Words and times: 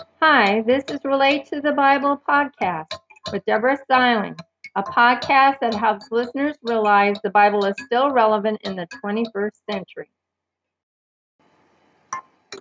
Hi, 0.00 0.62
this 0.62 0.84
is 0.88 1.00
Relate 1.04 1.46
to 1.46 1.60
the 1.60 1.72
Bible 1.72 2.20
podcast 2.26 2.92
with 3.32 3.44
Deborah 3.44 3.76
Styling, 3.84 4.34
a 4.74 4.82
podcast 4.82 5.60
that 5.60 5.74
helps 5.74 6.10
listeners 6.10 6.56
realize 6.62 7.16
the 7.22 7.30
Bible 7.30 7.64
is 7.66 7.74
still 7.84 8.10
relevant 8.10 8.60
in 8.62 8.76
the 8.76 8.86
21st 9.04 9.50
century. 9.70 10.10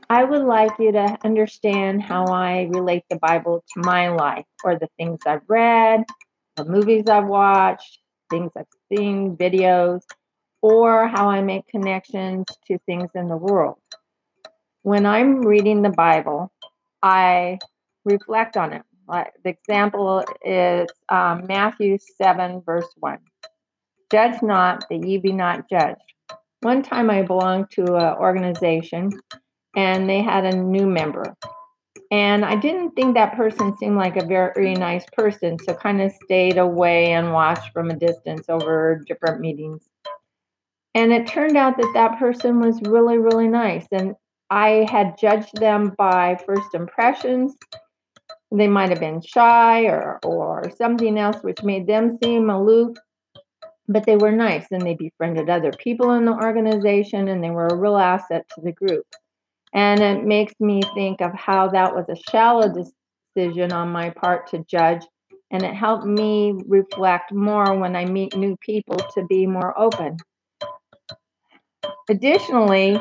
I 0.10 0.23
would 0.23 0.44
like 0.44 0.71
you 0.79 0.91
to 0.91 1.17
understand 1.23 2.02
how 2.02 2.25
I 2.25 2.70
relate 2.71 3.03
the 3.10 3.17
Bible 3.17 3.63
to 3.74 3.81
my 3.81 4.10
life 4.10 4.46
or 4.63 4.78
the 4.78 4.90
things 4.97 5.19
I've 5.26 5.47
read, 5.47 6.03
the 6.58 6.65
movies 6.65 7.08
I've 7.08 7.28
watched, 7.28 7.99
things 8.29 8.51
I've 8.58 8.65
seen, 8.92 9.37
videos, 9.37 10.01
or 10.62 11.08
how 11.08 11.29
I 11.29 11.42
make 11.42 11.67
connections 11.67 12.47
to 12.67 12.78
things 12.79 13.12
in 13.15 13.28
the 13.28 13.37
world. 13.37 13.78
When 14.81 15.06
I'm 15.06 15.42
reading 15.42 15.81
the 15.81 15.90
Bible, 15.90 16.52
I 17.02 17.59
reflect 18.05 18.58
on 18.58 18.73
it. 18.73 18.84
The 19.07 19.49
example 19.49 20.23
is 20.44 20.88
um, 21.09 21.45
Matthew 21.48 21.98
7, 22.21 22.62
verse 22.66 22.88
1. 22.98 23.17
Judge 24.12 24.41
not 24.41 24.85
that 24.90 25.05
ye 25.05 25.17
be 25.17 25.31
not 25.31 25.70
judged. 25.70 26.02
One 26.62 26.84
time 26.84 27.09
I 27.09 27.21
belonged 27.21 27.71
to 27.71 27.95
an 27.95 28.17
organization 28.17 29.12
and 29.76 30.09
they 30.09 30.21
had 30.21 30.45
a 30.45 30.55
new 30.55 30.88
member. 30.88 31.35
And 32.12 32.43
I 32.43 32.55
didn't 32.55 32.91
think 32.91 33.13
that 33.13 33.35
person 33.35 33.77
seemed 33.77 33.95
like 33.95 34.18
a 34.18 34.26
very 34.26 34.73
nice 34.73 35.05
person, 35.13 35.57
so 35.59 35.76
kind 35.76 36.02
of 36.02 36.12
stayed 36.23 36.57
away 36.57 37.12
and 37.12 37.31
watched 37.31 37.71
from 37.71 37.91
a 37.91 37.95
distance 37.95 38.45
over 38.49 39.04
different 39.07 39.41
meetings. 39.41 39.88
And 40.95 41.13
it 41.13 41.27
turned 41.27 41.55
out 41.55 41.77
that 41.77 41.91
that 41.93 42.18
person 42.18 42.59
was 42.59 42.81
really, 42.81 43.20
really 43.20 43.48
nice. 43.48 43.85
And 43.91 44.16
I 44.49 44.88
had 44.89 45.17
judged 45.17 45.55
them 45.55 45.94
by 45.98 46.39
first 46.45 46.73
impressions. 46.73 47.55
They 48.52 48.67
might 48.67 48.90
have 48.90 48.99
been 48.99 49.21
shy 49.21 49.84
or, 49.84 50.20
or 50.23 50.71
something 50.76 51.20
else 51.20 51.43
which 51.43 51.63
made 51.63 51.85
them 51.85 52.18
seem 52.23 52.49
aloof, 52.49 52.98
but 53.88 54.05
they 54.05 54.15
were 54.15 54.32
nice 54.32 54.65
and 54.71 54.82
they 54.82 54.96
befriended 54.96 55.49
other 55.49 55.71
people 55.71 56.12
in 56.12 56.26
the 56.26 56.34
organization 56.34 57.27
and 57.27 57.43
they 57.43 57.51
were 57.51 57.68
a 57.68 57.76
real 57.76 57.98
asset 57.98 58.46
to 58.55 58.62
the 58.62 58.71
group. 58.71 59.05
And 59.73 60.01
it 60.01 60.26
makes 60.26 60.54
me 60.60 60.82
think 60.95 61.21
of 61.21 61.32
how 61.34 61.68
that 61.70 61.93
was 61.93 62.05
a 62.10 62.32
shallow 62.32 62.73
decision 62.73 63.71
on 63.71 63.90
my 63.91 64.10
part 64.10 64.48
to 64.48 64.66
judge. 64.68 65.04
And 65.52 65.64
it 65.64 65.76
helped 65.76 66.06
me 66.06 66.54
reflect 66.68 67.32
more 67.32 67.78
when 67.78 67.95
I 67.95 68.06
meet 68.06 68.36
new 68.36 68.56
people 68.58 68.98
to 69.14 69.26
be 69.26 69.45
more 69.45 69.78
open. 69.78 70.18
Additionally, 72.10 73.00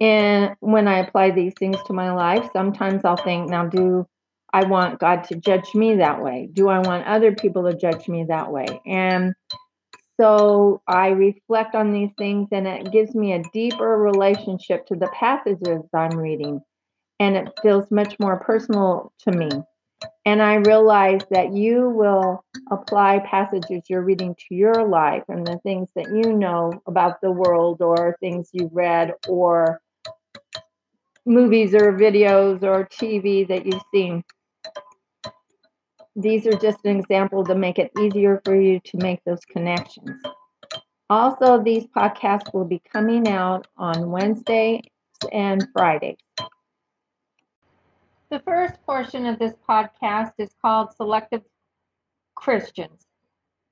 in 0.00 0.54
when 0.60 0.88
I 0.88 0.98
apply 0.98 1.30
these 1.30 1.54
things 1.58 1.76
to 1.86 1.92
my 1.92 2.12
life, 2.12 2.48
sometimes 2.52 3.04
I'll 3.04 3.16
think, 3.16 3.50
now 3.50 3.66
do 3.66 4.06
I 4.52 4.64
want 4.64 4.98
God 4.98 5.24
to 5.24 5.36
judge 5.36 5.74
me 5.74 5.96
that 5.96 6.22
way? 6.22 6.48
Do 6.52 6.68
I 6.68 6.78
want 6.78 7.06
other 7.06 7.34
people 7.34 7.64
to 7.64 7.76
judge 7.76 8.08
me 8.08 8.24
that 8.24 8.50
way? 8.50 8.80
And 8.86 9.34
so 10.18 10.82
I 10.88 11.08
reflect 11.08 11.74
on 11.74 11.92
these 11.92 12.10
things 12.16 12.48
and 12.52 12.66
it 12.66 12.90
gives 12.90 13.14
me 13.14 13.34
a 13.34 13.42
deeper 13.52 13.98
relationship 13.98 14.86
to 14.86 14.94
the 14.94 15.08
passages 15.08 15.82
I'm 15.94 16.16
reading. 16.16 16.60
And 17.20 17.36
it 17.36 17.48
feels 17.62 17.90
much 17.90 18.16
more 18.18 18.38
personal 18.40 19.12
to 19.26 19.32
me. 19.32 19.50
And 20.24 20.42
I 20.42 20.56
realize 20.56 21.20
that 21.30 21.54
you 21.54 21.88
will 21.88 22.44
apply 22.70 23.20
passages 23.20 23.82
you're 23.88 24.02
reading 24.02 24.34
to 24.34 24.54
your 24.54 24.86
life 24.86 25.22
and 25.28 25.46
the 25.46 25.58
things 25.58 25.88
that 25.96 26.06
you 26.14 26.32
know 26.32 26.72
about 26.86 27.20
the 27.20 27.30
world 27.30 27.80
or 27.80 28.16
things 28.20 28.50
you've 28.52 28.74
read 28.74 29.12
or 29.28 29.80
movies 31.26 31.74
or 31.74 31.92
videos 31.92 32.62
or 32.62 32.86
TV 32.86 33.46
that 33.48 33.66
you've 33.66 33.82
seen. 33.92 34.24
These 36.14 36.46
are 36.46 36.56
just 36.56 36.78
an 36.84 36.98
example 36.98 37.44
to 37.44 37.54
make 37.54 37.78
it 37.78 37.90
easier 38.00 38.40
for 38.44 38.58
you 38.58 38.80
to 38.80 38.96
make 38.98 39.20
those 39.24 39.44
connections. 39.44 40.10
Also, 41.10 41.62
these 41.62 41.86
podcasts 41.86 42.54
will 42.54 42.64
be 42.64 42.80
coming 42.92 43.28
out 43.28 43.66
on 43.76 44.10
Wednesday 44.10 44.82
and 45.32 45.66
Friday. 45.72 46.16
The 48.30 48.40
first 48.40 48.74
portion 48.84 49.26
of 49.26 49.38
this 49.38 49.54
podcast 49.68 50.32
is 50.38 50.50
called 50.60 50.92
Selective 50.96 51.42
Christians. 52.34 53.06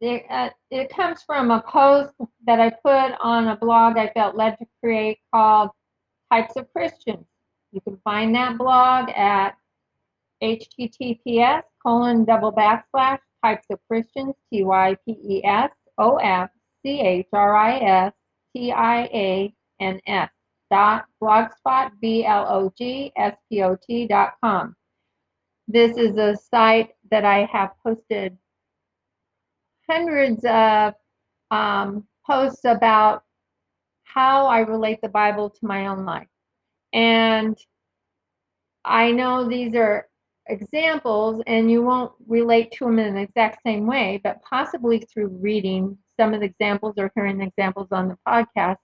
It, 0.00 0.26
uh, 0.28 0.50
it 0.70 0.91
comes 0.91 1.22
from 1.22 1.50
a 1.50 1.62
post 1.62 2.12
that 2.47 2.60
I 2.60 2.70
put 2.70 3.16
on 3.20 3.48
a 3.48 3.56
blog 3.56 3.97
I 3.97 4.10
felt 4.10 4.37
led 4.37 4.59
to 4.59 4.66
create 4.82 5.19
called 5.32 5.70
Types 6.31 6.56
of 6.56 6.70
Christians. 6.72 7.26
You 7.74 7.80
can 7.80 7.98
find 8.04 8.32
that 8.36 8.56
blog 8.56 9.10
at 9.10 9.56
https 10.40 11.62
colon 11.82 12.24
double 12.24 12.52
backslash 12.52 13.18
types 13.44 13.66
of 13.68 13.80
Christians, 13.88 14.36
T 14.48 14.62
Y 14.62 14.96
P 15.04 15.18
E 15.28 15.44
S 15.44 15.72
O 15.98 16.16
F 16.18 16.50
C 16.82 17.00
H 17.00 17.26
R 17.32 17.56
I 17.56 17.78
S 17.78 18.12
T 18.54 18.70
I 18.70 19.02
A 19.12 19.54
N 19.80 20.00
S 20.06 20.30
dot 20.70 21.06
blogspot 21.20 21.90
b 22.00 22.24
l 22.24 22.46
o 22.48 22.72
g 22.78 23.12
s 23.16 23.34
p 23.50 23.64
o 23.64 23.76
t 23.84 24.06
dot 24.06 24.34
com. 24.40 24.76
This 25.66 25.96
is 25.96 26.16
a 26.16 26.36
site 26.36 26.90
that 27.10 27.24
I 27.24 27.48
have 27.52 27.72
posted 27.82 28.38
hundreds 29.90 30.44
of 30.44 30.94
um, 31.50 32.06
posts 32.24 32.64
about 32.64 33.24
how 34.04 34.46
I 34.46 34.60
relate 34.60 35.00
the 35.02 35.08
Bible 35.08 35.50
to 35.50 35.66
my 35.66 35.88
own 35.88 36.04
life. 36.04 36.28
And 36.94 37.59
I 38.84 39.10
know 39.10 39.49
these 39.49 39.75
are 39.75 40.09
examples 40.47 41.43
and 41.47 41.71
you 41.71 41.82
won't 41.82 42.12
relate 42.28 42.71
to 42.72 42.84
them 42.84 42.99
in 42.99 43.15
the 43.15 43.22
exact 43.22 43.62
same 43.66 43.87
way, 43.87 44.21
but 44.22 44.43
possibly 44.43 45.00
through 45.00 45.28
reading 45.28 45.99
some 46.19 46.34
of 46.34 46.41
the 46.41 46.47
examples 46.47 46.94
or 46.97 47.10
hearing 47.15 47.38
the 47.38 47.47
examples 47.47 47.88
on 47.91 48.09
the 48.09 48.19
podcast, 48.27 48.77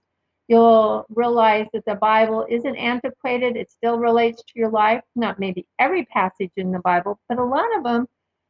you'll 0.47 1.05
realize 1.09 1.67
that 1.71 1.85
the 1.85 1.95
Bible 1.95 2.45
isn't 2.49 2.75
antiquated. 2.75 3.55
It 3.55 3.71
still 3.71 3.97
relates 3.97 4.43
to 4.43 4.53
your 4.55 4.69
life. 4.69 5.01
Not 5.15 5.39
maybe 5.39 5.67
every 5.79 6.05
passage 6.05 6.51
in 6.57 6.71
the 6.71 6.79
Bible, 6.79 7.19
but 7.29 7.37
a 7.37 7.43
lot 7.43 7.75
of 7.77 7.83
them 7.83 8.07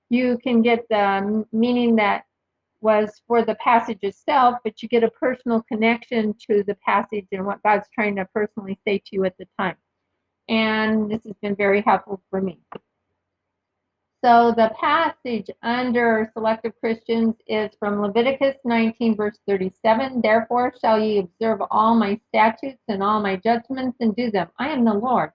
you 0.09 0.37
can 0.39 0.61
get 0.61 0.85
the 0.89 1.45
meaning 1.51 1.95
that 1.97 2.23
was 2.81 3.21
for 3.27 3.43
the 3.43 3.55
passage 3.55 3.99
itself, 4.01 4.55
but 4.63 4.81
you 4.81 4.89
get 4.89 5.03
a 5.03 5.11
personal 5.11 5.61
connection 5.63 6.35
to 6.49 6.63
the 6.63 6.75
passage 6.85 7.27
and 7.31 7.45
what 7.45 7.63
God's 7.63 7.87
trying 7.93 8.15
to 8.17 8.27
personally 8.33 8.79
say 8.85 8.97
to 8.97 9.05
you 9.11 9.25
at 9.25 9.37
the 9.37 9.47
time. 9.59 9.75
And 10.49 11.09
this 11.09 11.23
has 11.23 11.35
been 11.41 11.55
very 11.55 11.81
helpful 11.81 12.21
for 12.29 12.41
me. 12.41 12.59
So 14.23 14.53
the 14.55 14.71
passage 14.79 15.49
under 15.63 16.29
selective 16.33 16.73
Christians 16.79 17.35
is 17.47 17.71
from 17.79 18.01
Leviticus 18.01 18.55
19, 18.65 19.15
verse 19.15 19.39
37. 19.47 20.21
Therefore 20.21 20.73
shall 20.79 20.99
ye 20.99 21.17
observe 21.19 21.61
all 21.71 21.95
my 21.95 22.19
statutes 22.27 22.83
and 22.87 23.01
all 23.01 23.19
my 23.19 23.37
judgments 23.37 23.97
and 23.99 24.15
do 24.15 24.29
them. 24.29 24.49
I 24.59 24.69
am 24.69 24.85
the 24.85 24.93
Lord. 24.93 25.31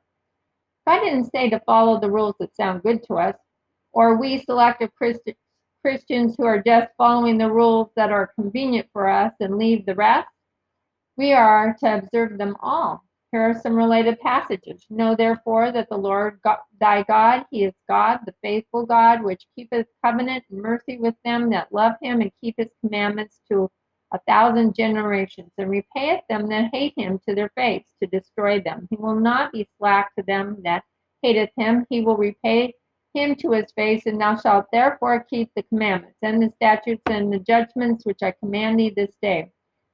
God 0.86 1.00
didn't 1.00 1.32
say 1.32 1.50
to 1.50 1.58
follow 1.66 1.98
the 1.98 2.10
rules 2.10 2.36
that 2.38 2.54
sound 2.54 2.84
good 2.84 3.02
to 3.08 3.14
us, 3.14 3.34
or 3.92 4.16
we 4.20 4.38
selective 4.38 4.94
Christians 5.86 6.34
who 6.36 6.44
are 6.44 6.60
just 6.60 6.88
following 6.98 7.38
the 7.38 7.48
rules 7.48 7.90
that 7.94 8.10
are 8.10 8.32
convenient 8.34 8.88
for 8.92 9.08
us 9.08 9.32
and 9.38 9.56
leave 9.56 9.86
the 9.86 9.94
rest. 9.94 10.26
We 11.16 11.32
are 11.32 11.76
to 11.78 11.98
observe 11.98 12.38
them 12.38 12.56
all. 12.60 13.04
Here 13.30 13.42
are 13.42 13.60
some 13.60 13.76
related 13.76 14.18
passages. 14.18 14.84
Know 14.90 15.14
therefore 15.14 15.70
that 15.70 15.88
the 15.88 15.96
Lord 15.96 16.40
God, 16.42 16.58
thy 16.80 17.04
God, 17.04 17.44
he 17.52 17.62
is 17.62 17.72
God, 17.88 18.18
the 18.26 18.34
faithful 18.42 18.84
God, 18.84 19.22
which 19.22 19.46
keepeth 19.54 19.86
covenant 20.04 20.42
and 20.50 20.60
mercy 20.60 20.98
with 20.98 21.14
them 21.24 21.50
that 21.50 21.72
love 21.72 21.92
him 22.02 22.20
and 22.20 22.32
keep 22.40 22.56
his 22.58 22.72
commandments 22.84 23.40
to 23.52 23.70
a 24.12 24.18
thousand 24.26 24.74
generations, 24.74 25.52
and 25.56 25.70
repayeth 25.70 26.22
them 26.28 26.48
that 26.48 26.70
hate 26.72 26.94
him 26.96 27.20
to 27.28 27.34
their 27.36 27.52
face 27.54 27.86
to 28.02 28.08
destroy 28.08 28.60
them. 28.60 28.88
He 28.90 28.96
will 28.96 29.14
not 29.14 29.52
be 29.52 29.68
slack 29.78 30.12
to 30.16 30.24
them 30.24 30.56
that 30.64 30.82
hateth 31.22 31.50
him. 31.56 31.86
He 31.90 32.00
will 32.00 32.16
repay 32.16 32.74
him 33.16 33.34
to 33.36 33.52
his 33.52 33.72
face, 33.72 34.06
and 34.06 34.20
thou 34.20 34.36
shalt 34.36 34.66
therefore 34.72 35.26
keep 35.28 35.50
the 35.56 35.62
commandments 35.64 36.18
and 36.22 36.42
the 36.42 36.52
statutes 36.56 37.02
and 37.06 37.32
the 37.32 37.38
judgments 37.38 38.04
which 38.04 38.22
I 38.22 38.32
command 38.32 38.78
thee 38.78 38.92
this 38.94 39.14
day 39.22 39.50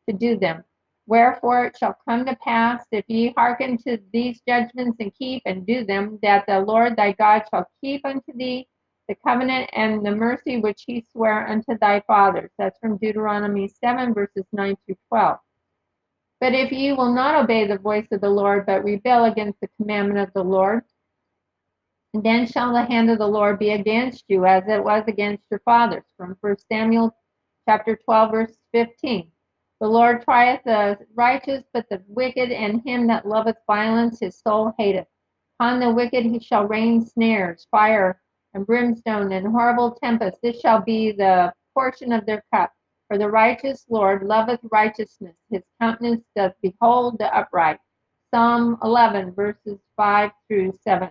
to 0.09 0.15
do 0.15 0.37
them 0.37 0.65
Wherefore 1.07 1.67
it 1.67 1.77
shall 1.77 1.97
come 2.09 2.25
to 2.27 2.37
pass, 2.37 2.87
if 2.93 3.05
ye 3.09 3.35
hearken 3.37 3.77
to 3.79 3.99
these 4.13 4.41
judgments 4.47 4.99
and 5.01 5.13
keep 5.15 5.43
and 5.47 5.67
do 5.67 5.85
them, 5.85 6.19
that 6.23 6.47
the 6.47 6.61
Lord 6.61 6.97
thy 6.97 7.13
God 7.13 7.43
shall 7.51 7.67
keep 7.81 8.07
unto 8.07 8.33
thee 8.35 8.69
the 9.09 9.17
covenant 9.17 9.69
and 9.73 10.07
the 10.07 10.13
mercy 10.13 10.59
which 10.61 10.85
he 10.87 11.05
sware 11.13 11.49
unto 11.49 11.77
thy 11.79 12.01
fathers. 12.07 12.53
That's 12.57 12.79
from 12.79 12.99
Deuteronomy 12.99 13.69
7, 13.69 14.15
verses 14.15 14.47
9 14.53 14.77
through 14.87 14.97
12. 15.09 15.39
But 16.41 16.55
if 16.55 16.71
ye 16.71 16.93
will 16.93 17.13
not 17.13 17.43
obey 17.43 17.67
the 17.67 17.79
voice 17.79 18.07
of 18.13 18.21
the 18.21 18.31
Lord, 18.31 18.65
but 18.67 18.85
rebel 18.85 19.25
against 19.25 19.61
the 19.61 19.69
commandment 19.77 20.21
of 20.21 20.33
the 20.35 20.45
Lord, 20.45 20.85
then 22.15 22.47
shall 22.47 22.73
the 22.73 22.85
hand 22.85 23.11
of 23.11 23.19
the 23.19 23.27
Lord 23.27 23.59
be 23.59 23.71
against 23.71 24.25
you, 24.29 24.45
as 24.45 24.65
it 24.69 24.85
was 24.85 25.05
against 25.07 25.45
your 25.51 25.61
fathers. 25.61 26.05
From 26.17 26.37
1 26.41 26.57
Samuel 26.71 27.17
chapter 27.67 27.97
12, 27.97 28.31
verse 28.31 28.59
15. 28.73 29.31
The 29.81 29.89
Lord 29.89 30.23
trieth 30.23 30.63
the 30.65 30.99
righteous, 31.15 31.65
but 31.73 31.89
the 31.89 32.03
wicked 32.07 32.53
and 32.53 32.83
him 32.87 33.07
that 33.07 33.27
loveth 33.27 33.57
violence 33.67 34.21
his 34.21 34.39
soul 34.39 34.75
hateth. 34.79 35.07
Upon 35.59 35.81
the 35.81 35.91
wicked 35.91 36.25
he 36.25 36.39
shall 36.39 36.67
rain 36.67 37.05
snares, 37.05 37.67
fire, 37.71 38.21
and 38.55 38.67
brimstone, 38.67 39.33
and 39.33 39.47
horrible 39.47 39.93
tempest. 39.93 40.39
This 40.43 40.61
shall 40.61 40.83
be 40.83 41.13
the 41.13 41.53
portion 41.75 42.13
of 42.13 42.27
their 42.27 42.45
cup. 42.53 42.73
For 43.09 43.17
the 43.17 43.29
righteous 43.29 43.87
Lord 43.89 44.23
loveth 44.23 44.61
righteousness. 44.71 45.37
His 45.51 45.63
countenance 45.81 46.25
doth 46.37 46.53
behold 46.63 47.19
the 47.19 47.35
upright. 47.35 47.79
Psalm 48.33 48.79
11, 48.83 49.33
verses 49.33 49.79
5 49.97 50.31
through 50.49 50.73
7. 50.85 51.09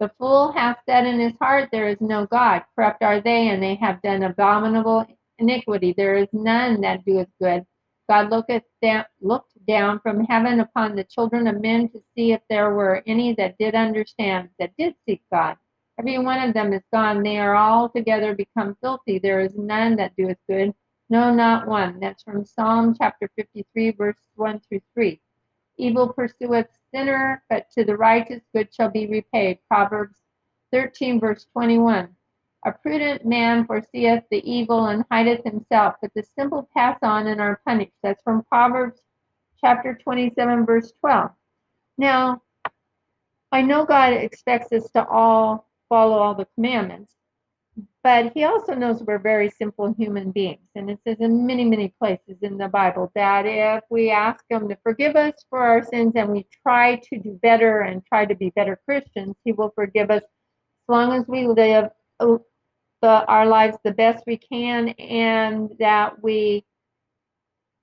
The 0.00 0.10
fool 0.18 0.52
hath 0.52 0.78
said 0.86 1.06
in 1.06 1.18
his 1.18 1.32
heart, 1.40 1.70
There 1.72 1.88
is 1.88 2.00
no 2.00 2.26
God. 2.26 2.62
Corrupt 2.74 3.02
are 3.02 3.20
they, 3.20 3.48
and 3.48 3.62
they 3.62 3.74
have 3.76 4.00
done 4.02 4.22
abominable 4.22 5.06
iniquity. 5.38 5.92
There 5.96 6.16
is 6.16 6.28
none 6.32 6.80
that 6.82 7.04
doeth 7.04 7.28
good. 7.40 7.66
God 8.08 8.30
looketh 8.30 8.62
down, 8.80 9.04
looked 9.20 9.52
down 9.66 10.00
from 10.00 10.24
heaven 10.24 10.60
upon 10.60 10.94
the 10.94 11.04
children 11.04 11.46
of 11.48 11.60
men 11.60 11.88
to 11.90 12.02
see 12.14 12.32
if 12.32 12.40
there 12.48 12.74
were 12.74 13.02
any 13.06 13.34
that 13.34 13.58
did 13.58 13.74
understand, 13.74 14.50
that 14.58 14.72
did 14.78 14.94
seek 15.06 15.22
God. 15.32 15.56
Every 15.98 16.18
one 16.18 16.46
of 16.48 16.54
them 16.54 16.72
is 16.72 16.82
gone. 16.92 17.22
They 17.22 17.38
are 17.38 17.56
all 17.56 17.88
together 17.88 18.34
become 18.34 18.76
filthy. 18.80 19.18
There 19.18 19.40
is 19.40 19.56
none 19.56 19.96
that 19.96 20.16
doeth 20.16 20.38
good. 20.48 20.74
No, 21.10 21.34
not 21.34 21.66
one. 21.66 21.98
That's 22.00 22.22
from 22.22 22.44
Psalm 22.44 22.94
chapter 22.96 23.28
53, 23.36 23.92
verse 23.92 24.16
1 24.36 24.60
through 24.60 24.80
3. 24.94 25.20
Evil 25.78 26.12
pursueth 26.12 26.68
sinner, 26.92 27.42
but 27.48 27.70
to 27.70 27.84
the 27.84 27.96
righteous 27.96 28.42
good 28.54 28.74
shall 28.74 28.90
be 28.90 29.06
repaid. 29.06 29.58
Proverbs 29.68 30.16
13, 30.72 31.20
verse 31.20 31.46
21. 31.52 32.08
A 32.66 32.72
prudent 32.72 33.24
man 33.24 33.64
foreseeth 33.64 34.24
the 34.30 34.42
evil 34.50 34.86
and 34.86 35.04
hideth 35.10 35.44
himself, 35.44 35.94
but 36.02 36.12
the 36.14 36.22
simple 36.22 36.68
pass 36.76 36.98
on 37.02 37.28
and 37.28 37.40
are 37.40 37.60
punished. 37.64 37.92
That's 38.02 38.22
from 38.22 38.42
Proverbs 38.42 39.00
chapter 39.60 39.94
27, 39.94 40.66
verse 40.66 40.92
12. 41.00 41.30
Now, 41.96 42.42
I 43.52 43.62
know 43.62 43.84
God 43.84 44.12
expects 44.12 44.72
us 44.72 44.90
to 44.90 45.06
all 45.06 45.68
follow 45.88 46.18
all 46.18 46.34
the 46.34 46.48
commandments. 46.56 47.14
But 48.02 48.32
he 48.34 48.44
also 48.44 48.74
knows 48.74 49.02
we're 49.02 49.18
very 49.18 49.50
simple 49.50 49.94
human 49.98 50.30
beings. 50.30 50.68
And 50.74 50.90
it 50.90 50.98
says 51.06 51.18
in 51.20 51.46
many, 51.46 51.64
many 51.64 51.94
places 51.98 52.38
in 52.42 52.56
the 52.56 52.68
Bible 52.68 53.12
that 53.14 53.44
if 53.46 53.84
we 53.90 54.10
ask 54.10 54.44
him 54.48 54.68
to 54.68 54.76
forgive 54.82 55.16
us 55.16 55.34
for 55.50 55.60
our 55.60 55.84
sins 55.84 56.14
and 56.16 56.30
we 56.30 56.46
try 56.62 56.96
to 56.96 57.18
do 57.18 57.38
better 57.42 57.80
and 57.80 58.04
try 58.06 58.24
to 58.24 58.34
be 58.34 58.50
better 58.50 58.80
Christians, 58.84 59.36
he 59.44 59.52
will 59.52 59.72
forgive 59.74 60.10
us 60.10 60.22
as 60.22 60.88
long 60.88 61.12
as 61.12 61.26
we 61.28 61.46
live 61.46 61.90
uh, 62.20 62.38
the, 63.02 63.24
our 63.26 63.46
lives 63.46 63.76
the 63.84 63.92
best 63.92 64.24
we 64.26 64.38
can 64.38 64.88
and 64.90 65.70
that 65.78 66.22
we 66.22 66.64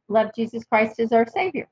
love 0.10 0.32
Jesus 0.36 0.64
Christ 0.66 1.00
as 1.00 1.12
our 1.12 1.28
Savior. 1.28 1.70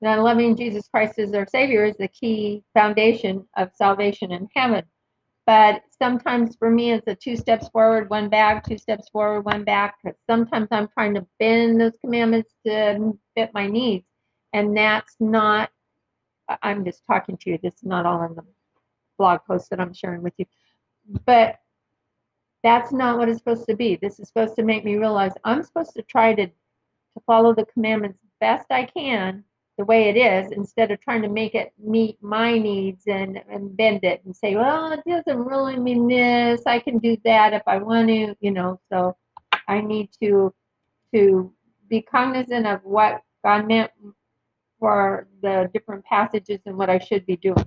Now, 0.00 0.22
loving 0.22 0.56
Jesus 0.56 0.88
Christ 0.88 1.18
as 1.18 1.32
our 1.32 1.46
Savior 1.46 1.84
is 1.84 1.96
the 1.96 2.08
key 2.08 2.62
foundation 2.74 3.48
of 3.56 3.70
salvation 3.74 4.30
in 4.30 4.48
heaven. 4.54 4.84
But 5.46 5.82
sometimes 6.02 6.56
for 6.56 6.70
me, 6.70 6.90
it's 6.90 7.06
a 7.06 7.14
two 7.14 7.36
steps 7.36 7.68
forward, 7.68 8.10
one 8.10 8.28
back, 8.28 8.66
two 8.66 8.78
steps 8.78 9.08
forward, 9.08 9.42
one 9.42 9.62
back. 9.62 9.96
Sometimes 10.28 10.68
I'm 10.72 10.88
trying 10.88 11.14
to 11.14 11.26
bend 11.38 11.80
those 11.80 11.96
commandments 12.00 12.52
to 12.66 13.16
fit 13.36 13.50
my 13.54 13.68
needs. 13.68 14.04
And 14.52 14.76
that's 14.76 15.14
not, 15.20 15.70
I'm 16.62 16.84
just 16.84 17.04
talking 17.06 17.36
to 17.38 17.50
you. 17.50 17.58
This 17.62 17.74
is 17.74 17.84
not 17.84 18.06
all 18.06 18.24
in 18.24 18.34
the 18.34 18.42
blog 19.18 19.40
post 19.46 19.70
that 19.70 19.80
I'm 19.80 19.94
sharing 19.94 20.22
with 20.22 20.34
you. 20.36 20.46
But 21.24 21.60
that's 22.64 22.90
not 22.90 23.16
what 23.16 23.28
it's 23.28 23.38
supposed 23.38 23.66
to 23.68 23.76
be. 23.76 23.96
This 23.96 24.18
is 24.18 24.26
supposed 24.26 24.56
to 24.56 24.64
make 24.64 24.84
me 24.84 24.96
realize 24.96 25.32
I'm 25.44 25.62
supposed 25.62 25.94
to 25.94 26.02
try 26.02 26.34
to, 26.34 26.46
to 26.46 27.22
follow 27.24 27.54
the 27.54 27.66
commandments 27.66 28.18
best 28.40 28.66
I 28.70 28.84
can 28.84 29.44
the 29.78 29.84
way 29.84 30.08
it 30.08 30.16
is 30.16 30.52
instead 30.52 30.90
of 30.90 31.00
trying 31.00 31.22
to 31.22 31.28
make 31.28 31.54
it 31.54 31.72
meet 31.78 32.16
my 32.22 32.56
needs 32.56 33.04
and, 33.06 33.42
and 33.50 33.76
bend 33.76 34.04
it 34.04 34.22
and 34.24 34.34
say, 34.34 34.56
well, 34.56 34.90
it 34.92 35.00
doesn't 35.06 35.44
really 35.44 35.78
mean 35.78 36.08
this. 36.08 36.62
I 36.66 36.78
can 36.78 36.98
do 36.98 37.16
that 37.24 37.52
if 37.52 37.62
I 37.66 37.76
want 37.78 38.08
to, 38.08 38.34
you 38.40 38.50
know. 38.50 38.80
So 38.90 39.16
I 39.68 39.80
need 39.80 40.10
to 40.22 40.52
to 41.14 41.52
be 41.88 42.02
cognizant 42.02 42.66
of 42.66 42.80
what 42.84 43.22
God 43.44 43.68
meant 43.68 43.90
for 44.78 45.28
the 45.42 45.70
different 45.72 46.04
passages 46.04 46.60
and 46.66 46.76
what 46.76 46.90
I 46.90 46.98
should 46.98 47.24
be 47.26 47.36
doing. 47.36 47.66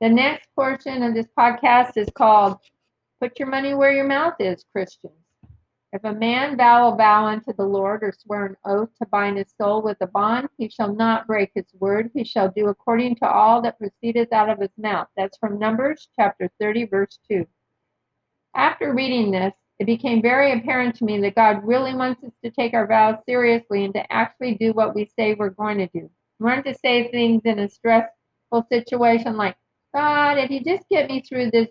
The 0.00 0.08
next 0.08 0.48
portion 0.54 1.02
of 1.02 1.14
this 1.14 1.26
podcast 1.36 1.96
is 1.96 2.08
called 2.14 2.58
Put 3.20 3.38
Your 3.38 3.48
Money 3.48 3.74
Where 3.74 3.92
Your 3.92 4.06
Mouth 4.06 4.34
Is, 4.38 4.64
Christians. 4.70 5.17
If 5.92 6.04
a 6.04 6.12
man 6.12 6.58
vow 6.58 6.92
a 6.92 6.96
vow 6.96 7.26
unto 7.26 7.52
the 7.54 7.64
Lord, 7.64 8.02
or 8.02 8.12
swear 8.12 8.44
an 8.44 8.56
oath 8.66 8.90
to 9.00 9.08
bind 9.08 9.38
his 9.38 9.54
soul 9.58 9.80
with 9.82 9.96
a 10.02 10.06
bond, 10.06 10.48
he 10.58 10.68
shall 10.68 10.94
not 10.94 11.26
break 11.26 11.50
his 11.54 11.64
word. 11.80 12.10
He 12.14 12.24
shall 12.24 12.50
do 12.50 12.68
according 12.68 13.16
to 13.16 13.28
all 13.30 13.62
that 13.62 13.78
proceedeth 13.78 14.30
out 14.32 14.50
of 14.50 14.60
his 14.60 14.76
mouth. 14.76 15.08
That's 15.16 15.38
from 15.38 15.58
Numbers 15.58 16.08
chapter 16.14 16.50
30, 16.60 16.86
verse 16.86 17.18
2. 17.30 17.46
After 18.54 18.92
reading 18.94 19.30
this, 19.30 19.54
it 19.78 19.86
became 19.86 20.20
very 20.20 20.52
apparent 20.52 20.96
to 20.96 21.04
me 21.04 21.20
that 21.20 21.36
God 21.36 21.64
really 21.64 21.94
wants 21.94 22.22
us 22.22 22.32
to 22.44 22.50
take 22.50 22.74
our 22.74 22.86
vows 22.86 23.16
seriously 23.24 23.84
and 23.84 23.94
to 23.94 24.12
actually 24.12 24.56
do 24.56 24.72
what 24.72 24.94
we 24.94 25.06
say 25.18 25.34
we're 25.34 25.50
going 25.50 25.78
to 25.78 25.86
do. 25.88 26.10
We 26.38 26.50
aren't 26.50 26.66
to 26.66 26.74
say 26.74 27.10
things 27.10 27.42
in 27.46 27.60
a 27.60 27.68
stressful 27.68 28.66
situation 28.70 29.36
like, 29.38 29.56
God, 29.94 30.36
if 30.36 30.50
you 30.50 30.62
just 30.62 30.88
get 30.90 31.08
me 31.08 31.22
through 31.22 31.50
this 31.50 31.68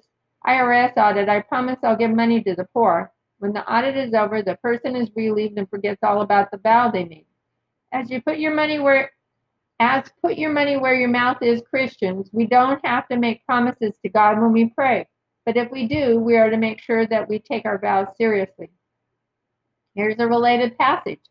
IRS 0.47 0.93
audit, 0.97 1.29
I 1.29 1.41
promise 1.41 1.77
I'll 1.83 1.97
give 1.97 2.11
money 2.11 2.41
to 2.43 2.55
the 2.55 2.67
poor. 2.73 3.11
When 3.39 3.53
the 3.53 3.71
audit 3.71 3.95
is 3.95 4.13
over, 4.13 4.41
the 4.41 4.57
person 4.57 4.95
is 4.95 5.09
relieved 5.15 5.57
and 5.57 5.69
forgets 5.69 6.03
all 6.03 6.21
about 6.21 6.49
the 6.51 6.57
vow 6.57 6.89
they 6.89 7.05
made. 7.05 7.25
As 7.91 8.09
you 8.09 8.21
put 8.21 8.39
your 8.39 8.53
money 8.53 8.79
where 8.79 9.11
as 9.79 10.05
put 10.23 10.37
your 10.37 10.51
money 10.51 10.75
where 10.75 10.95
your 10.95 11.09
mouth 11.09 11.37
is 11.41 11.61
Christians, 11.69 12.29
we 12.33 12.47
don't 12.47 12.83
have 12.83 13.07
to 13.09 13.17
make 13.17 13.45
promises 13.45 13.93
to 14.01 14.09
God 14.09 14.41
when 14.41 14.51
we 14.51 14.65
pray. 14.65 15.07
But 15.45 15.55
if 15.55 15.71
we 15.71 15.87
do, 15.87 16.19
we 16.19 16.35
are 16.35 16.49
to 16.49 16.57
make 16.57 16.81
sure 16.81 17.05
that 17.05 17.29
we 17.29 17.39
take 17.39 17.65
our 17.65 17.77
vows 17.77 18.07
seriously. 18.17 18.71
Here's 19.93 20.17
a 20.19 20.27
related 20.27 20.77
passage. 20.77 21.21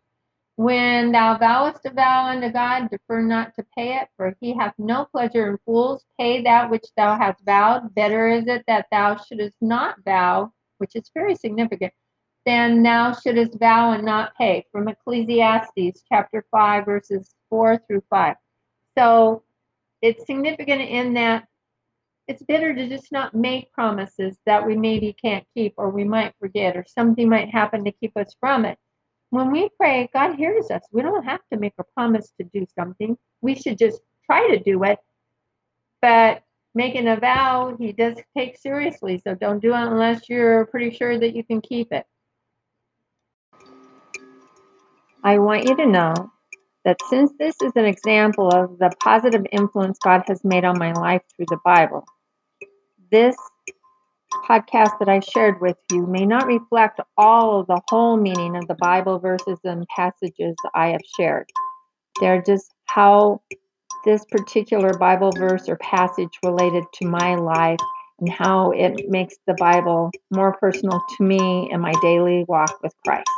When 0.54 1.12
thou 1.12 1.36
vowest 1.36 1.84
a 1.84 1.90
vow 1.90 2.28
unto 2.28 2.50
God, 2.50 2.88
defer 2.88 3.20
not 3.20 3.54
to 3.56 3.66
pay 3.76 3.96
it, 3.96 4.08
for 4.16 4.34
he 4.40 4.54
hath 4.54 4.72
no 4.78 5.04
pleasure 5.04 5.50
in 5.50 5.58
fools. 5.66 6.04
Pay 6.18 6.42
that 6.42 6.70
which 6.70 6.86
thou 6.96 7.18
hast 7.18 7.44
vowed. 7.44 7.94
Better 7.94 8.28
is 8.28 8.46
it 8.46 8.64
that 8.66 8.86
thou 8.90 9.16
shouldest 9.16 9.56
not 9.60 9.96
vow 10.04 10.52
which 10.78 10.94
is 10.94 11.10
very 11.14 11.34
significant, 11.34 11.92
then 12.44 12.82
thou 12.82 13.12
shouldest 13.12 13.58
vow 13.58 13.92
and 13.92 14.04
not 14.04 14.36
pay. 14.36 14.64
From 14.70 14.88
Ecclesiastes 14.88 16.02
chapter 16.08 16.44
5, 16.50 16.84
verses 16.84 17.34
4 17.50 17.80
through 17.86 18.02
5. 18.08 18.36
So 18.96 19.42
it's 20.00 20.26
significant 20.26 20.82
in 20.82 21.14
that 21.14 21.46
it's 22.28 22.42
better 22.42 22.74
to 22.74 22.88
just 22.88 23.12
not 23.12 23.34
make 23.34 23.72
promises 23.72 24.36
that 24.46 24.66
we 24.66 24.76
maybe 24.76 25.12
can't 25.12 25.44
keep 25.54 25.74
or 25.76 25.90
we 25.90 26.04
might 26.04 26.34
forget 26.40 26.76
or 26.76 26.84
something 26.86 27.28
might 27.28 27.50
happen 27.50 27.84
to 27.84 27.92
keep 27.92 28.16
us 28.16 28.34
from 28.40 28.64
it. 28.64 28.78
When 29.30 29.50
we 29.50 29.68
pray, 29.76 30.08
God 30.12 30.36
hears 30.36 30.70
us. 30.70 30.82
We 30.92 31.02
don't 31.02 31.24
have 31.24 31.40
to 31.52 31.58
make 31.58 31.74
a 31.78 31.84
promise 31.94 32.32
to 32.40 32.48
do 32.52 32.66
something. 32.78 33.16
We 33.40 33.54
should 33.54 33.78
just 33.78 34.00
try 34.24 34.48
to 34.48 34.58
do 34.58 34.82
it. 34.84 34.98
But 36.00 36.42
making 36.76 37.08
a 37.08 37.16
vow 37.16 37.74
he 37.78 37.90
does 37.90 38.18
take 38.36 38.58
seriously. 38.58 39.20
So 39.26 39.34
don't 39.34 39.60
do 39.60 39.72
it 39.72 39.80
unless 39.80 40.28
you're 40.28 40.66
pretty 40.66 40.94
sure 40.94 41.18
that 41.18 41.34
you 41.34 41.42
can 41.42 41.62
keep 41.62 41.90
it. 41.90 42.04
I 45.24 45.38
want 45.38 45.64
you 45.64 45.74
to 45.74 45.86
know 45.86 46.14
that 46.84 46.98
since 47.08 47.32
this 47.38 47.56
is 47.62 47.72
an 47.74 47.86
example 47.86 48.48
of 48.48 48.78
the 48.78 48.92
positive 49.02 49.44
influence 49.50 49.98
God 50.04 50.22
has 50.28 50.44
made 50.44 50.64
on 50.64 50.78
my 50.78 50.92
life 50.92 51.22
through 51.34 51.46
the 51.48 51.58
Bible, 51.64 52.04
this 53.10 53.36
podcast 54.46 54.98
that 54.98 55.08
I 55.08 55.20
shared 55.20 55.60
with 55.62 55.78
you 55.90 56.06
may 56.06 56.26
not 56.26 56.46
reflect 56.46 57.00
all 57.16 57.60
of 57.60 57.66
the 57.68 57.80
whole 57.88 58.18
meaning 58.18 58.54
of 58.54 58.68
the 58.68 58.76
Bible 58.78 59.18
verses 59.18 59.58
and 59.64 59.86
passages 59.88 60.54
I 60.74 60.88
have 60.88 61.00
shared. 61.18 61.48
They're 62.20 62.42
just 62.42 62.72
how 62.84 63.40
this 64.06 64.24
particular 64.30 64.94
Bible 64.94 65.32
verse 65.36 65.68
or 65.68 65.76
passage 65.76 66.30
related 66.44 66.84
to 66.94 67.06
my 67.06 67.34
life 67.34 67.80
and 68.20 68.30
how 68.30 68.70
it 68.70 69.10
makes 69.10 69.34
the 69.46 69.54
Bible 69.58 70.10
more 70.30 70.56
personal 70.58 71.02
to 71.16 71.24
me 71.24 71.68
in 71.70 71.80
my 71.80 71.92
daily 72.00 72.44
walk 72.48 72.78
with 72.82 72.94
Christ. 73.04 73.28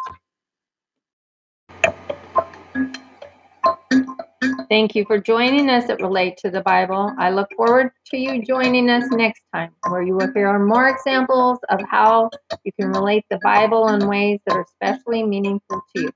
Thank 4.68 4.94
you 4.94 5.06
for 5.06 5.18
joining 5.18 5.70
us 5.70 5.88
at 5.88 6.02
Relate 6.02 6.36
to 6.38 6.50
the 6.50 6.60
Bible. 6.60 7.14
I 7.18 7.30
look 7.30 7.48
forward 7.56 7.90
to 8.10 8.18
you 8.18 8.44
joining 8.44 8.90
us 8.90 9.04
next 9.10 9.40
time, 9.54 9.70
where 9.88 10.02
you 10.02 10.14
will 10.14 10.30
hear 10.34 10.58
more 10.58 10.88
examples 10.88 11.58
of 11.70 11.80
how 11.90 12.28
you 12.64 12.72
can 12.78 12.92
relate 12.92 13.24
the 13.30 13.38
Bible 13.42 13.88
in 13.88 14.06
ways 14.06 14.40
that 14.46 14.56
are 14.56 14.66
especially 14.70 15.22
meaningful 15.24 15.80
to 15.96 16.02
you. 16.02 16.10